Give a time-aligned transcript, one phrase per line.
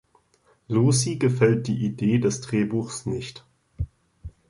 [0.67, 3.45] Lucy gefällt die Idee des Drehbuchs nicht.